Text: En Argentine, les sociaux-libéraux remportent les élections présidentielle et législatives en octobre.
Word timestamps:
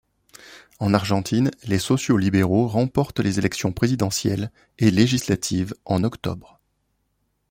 En 0.79 0.95
Argentine, 0.95 1.51
les 1.65 1.77
sociaux-libéraux 1.77 2.67
remportent 2.67 3.19
les 3.19 3.37
élections 3.37 3.71
présidentielle 3.71 4.51
et 4.79 4.89
législatives 4.89 5.75
en 5.85 6.03
octobre. 6.03 6.59